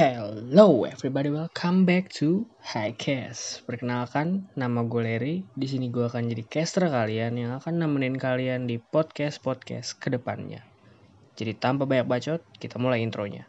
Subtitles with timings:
[0.00, 3.68] Hello everybody, welcome back to Highcast.
[3.68, 5.44] Perkenalkan, nama gue Larry.
[5.52, 10.64] Di sini gue akan jadi caster kalian yang akan nemenin kalian di podcast-podcast ke depannya.
[11.36, 13.44] Jadi tanpa banyak bacot, kita mulai intronya.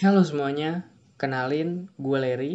[0.00, 0.91] Halo semuanya,
[1.22, 2.54] kenalin gue Larry.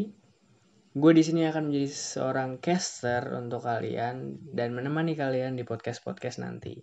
[0.91, 6.75] Gue di sini akan menjadi seorang caster untuk kalian dan menemani kalian di podcast-podcast nanti.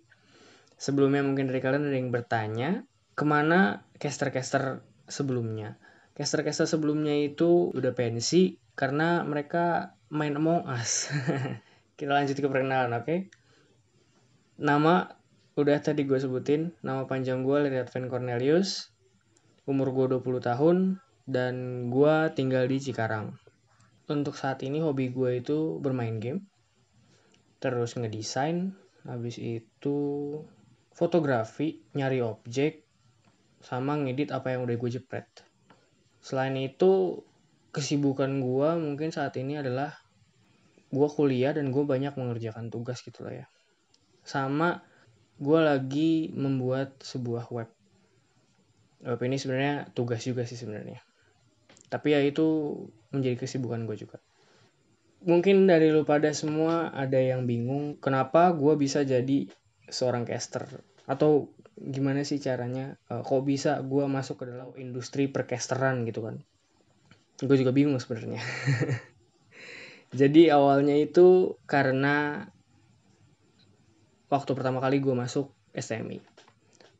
[0.81, 2.81] Sebelumnya mungkin dari kalian ada yang bertanya,
[3.13, 5.77] ke mana caster-caster sebelumnya?
[6.17, 11.13] Caster-caster sebelumnya itu udah pensi karena mereka main Among Us.
[11.99, 13.05] Kita lanjut ke perkenalan, oke?
[13.05, 13.19] Okay?
[14.57, 15.05] Nama
[15.53, 18.95] udah tadi gue sebutin, nama panjang gue Larry Advent Cornelius
[19.69, 20.77] umur gue 20 tahun
[21.25, 23.33] dan gue tinggal di Cikarang.
[24.05, 26.45] Untuk saat ini hobi gue itu bermain game,
[27.57, 29.97] terus ngedesain, habis itu
[30.93, 32.85] fotografi, nyari objek,
[33.65, 35.25] sama ngedit apa yang udah gue jepret.
[36.21, 37.25] Selain itu,
[37.73, 39.97] kesibukan gue mungkin saat ini adalah
[40.93, 43.45] gue kuliah dan gue banyak mengerjakan tugas gitu lah ya.
[44.21, 44.85] Sama
[45.41, 47.69] gue lagi membuat sebuah web
[49.03, 51.03] web ini sebenarnya tugas juga sih sebenarnya
[51.87, 52.77] tapi ya itu
[53.13, 54.17] menjadi kesibukan gue juga.
[55.25, 59.49] Mungkin dari lu pada semua ada yang bingung kenapa gue bisa jadi
[59.89, 60.69] seorang caster?
[61.09, 66.41] Atau gimana sih caranya uh, kok bisa gue masuk ke dalam industri percasteran gitu kan?
[67.41, 68.41] Gue juga bingung sebenarnya.
[70.19, 72.47] Jadi awalnya itu karena
[74.29, 76.34] waktu pertama kali gue masuk SMI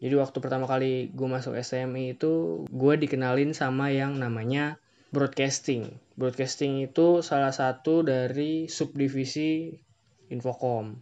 [0.03, 4.75] jadi waktu pertama kali gue masuk SMI itu gue dikenalin sama yang namanya
[5.15, 5.95] broadcasting.
[6.19, 9.71] Broadcasting itu salah satu dari subdivisi
[10.27, 10.99] Infocom.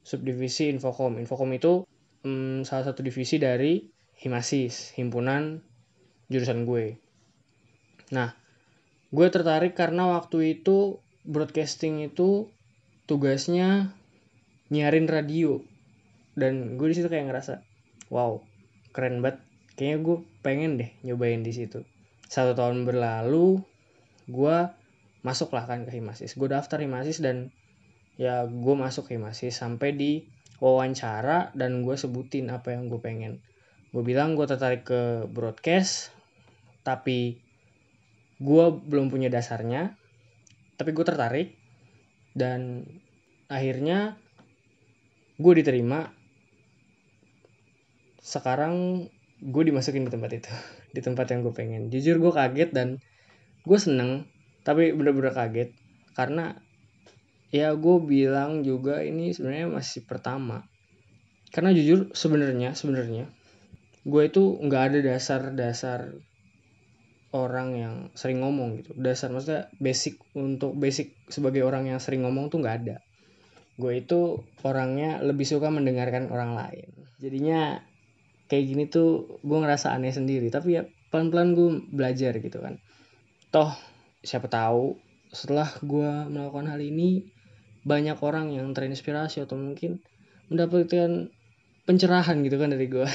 [0.00, 1.20] Subdivisi Infocom.
[1.20, 1.84] Infocom itu
[2.24, 3.84] hmm, salah satu divisi dari
[4.18, 5.62] Himasis, himpunan
[6.26, 6.98] jurusan gue.
[8.10, 8.34] Nah,
[9.12, 12.50] gue tertarik karena waktu itu broadcasting itu
[13.06, 13.94] tugasnya
[14.72, 15.62] nyiarin radio
[16.34, 17.67] dan gue di situ kayak ngerasa
[18.08, 18.44] wow
[18.92, 19.44] keren banget.
[19.78, 21.86] Kayaknya gue pengen deh nyobain di situ.
[22.26, 23.62] Satu tahun berlalu
[24.26, 24.56] gue
[25.22, 26.34] masuk lah kan ke Himasis.
[26.34, 27.54] Gue daftar Himasis dan
[28.18, 30.26] ya gue masuk Himasis sampai di
[30.58, 33.38] wawancara dan gue sebutin apa yang gue pengen.
[33.94, 36.10] Gue bilang gue tertarik ke broadcast
[36.82, 37.38] tapi
[38.42, 39.94] gue belum punya dasarnya
[40.78, 41.58] tapi gue tertarik
[42.38, 42.86] dan
[43.50, 44.14] akhirnya
[45.38, 46.17] gue diterima
[48.28, 49.08] sekarang
[49.40, 50.52] gue dimasukin di tempat itu
[50.96, 51.88] di tempat yang gue pengen.
[51.88, 53.00] Jujur gue kaget dan
[53.64, 54.28] gue seneng
[54.68, 55.72] tapi bener-bener kaget.
[56.12, 56.52] Karena
[57.48, 60.68] ya gue bilang juga ini sebenarnya masih pertama.
[61.48, 63.32] Karena jujur sebenarnya sebenarnya
[64.08, 66.16] gue itu nggak ada dasar-dasar
[67.32, 68.96] orang yang sering ngomong gitu.
[68.96, 72.96] Dasar maksudnya basic untuk basic sebagai orang yang sering ngomong tuh nggak ada.
[73.76, 76.88] Gue itu orangnya lebih suka mendengarkan orang lain.
[77.20, 77.84] Jadinya
[78.48, 80.48] kayak gini tuh gue ngerasa aneh sendiri.
[80.48, 80.82] Tapi ya
[81.12, 82.80] pelan-pelan gue belajar gitu kan.
[83.52, 83.72] Toh
[84.24, 84.98] siapa tahu
[85.30, 87.28] setelah gue melakukan hal ini
[87.84, 90.00] banyak orang yang terinspirasi atau mungkin
[90.48, 91.28] mendapatkan
[91.84, 93.08] pencerahan gitu kan dari gue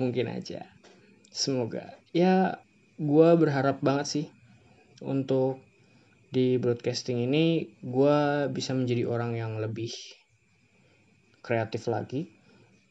[0.00, 0.66] mungkin aja.
[1.30, 1.98] Semoga.
[2.14, 2.62] Ya
[2.98, 4.26] gue berharap banget sih
[5.02, 5.58] untuk
[6.30, 9.90] di broadcasting ini gue bisa menjadi orang yang lebih
[11.42, 12.30] kreatif lagi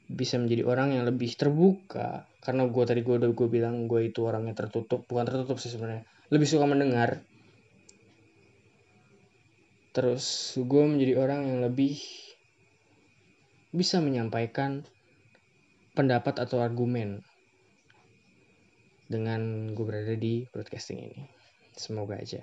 [0.07, 2.27] bisa menjadi orang yang lebih terbuka.
[2.43, 5.07] Karena gue tadi gue udah gue bilang gue itu orangnya tertutup.
[5.07, 6.03] Bukan tertutup sih sebenarnya.
[6.29, 7.23] Lebih suka mendengar.
[9.93, 12.01] Terus gue menjadi orang yang lebih
[13.73, 14.85] bisa menyampaikan
[15.93, 17.21] pendapat atau argumen
[19.05, 21.21] dengan gue berada di broadcasting ini.
[21.77, 22.41] Semoga aja.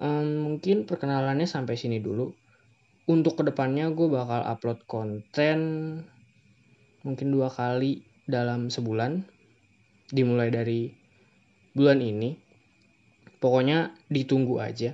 [0.00, 2.32] Um, mungkin perkenalannya sampai sini dulu.
[3.08, 5.58] Untuk ke depannya gue bakal upload konten
[7.06, 9.24] mungkin dua kali dalam sebulan
[10.12, 10.90] dimulai dari
[11.74, 12.36] bulan ini.
[13.40, 14.92] Pokoknya ditunggu aja.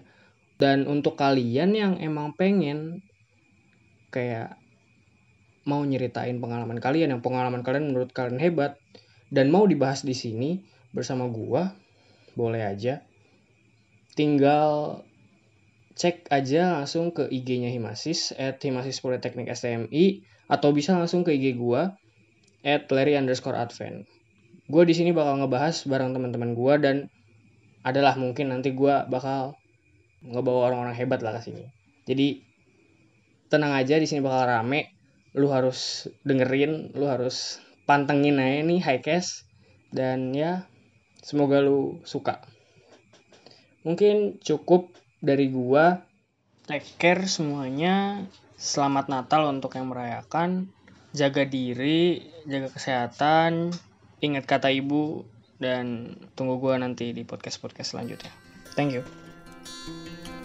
[0.56, 3.04] Dan untuk kalian yang emang pengen
[4.14, 4.56] kayak
[5.66, 8.78] mau nyeritain pengalaman kalian yang pengalaman kalian menurut kalian hebat
[9.34, 10.62] dan mau dibahas di sini
[10.94, 11.74] bersama gua
[12.38, 13.02] boleh aja.
[14.14, 15.02] Tinggal
[15.96, 21.56] cek aja langsung ke IG-nya Himasis at Himasis Politeknik STMI atau bisa langsung ke IG
[21.56, 21.96] gua
[22.60, 24.04] at Larry underscore Advent.
[24.66, 26.96] Gue di sini bakal ngebahas bareng teman-teman gue dan
[27.86, 29.54] adalah mungkin nanti gue bakal
[30.26, 31.64] ngebawa orang-orang hebat lah ke sini.
[32.02, 32.42] Jadi
[33.46, 34.90] tenang aja di sini bakal rame.
[35.38, 39.46] Lu harus dengerin lu harus pantengin aja nih highcast
[39.94, 40.66] dan ya
[41.22, 42.42] semoga lu suka.
[43.86, 44.90] Mungkin cukup
[45.20, 46.00] dari gua
[46.66, 48.24] take care semuanya.
[48.56, 50.72] Selamat natal untuk yang merayakan.
[51.12, 53.72] Jaga diri jaga kesehatan.
[54.20, 55.28] Ingat kata ibu
[55.60, 58.32] dan tunggu gua nanti di podcast podcast selanjutnya.
[58.76, 60.35] Thank you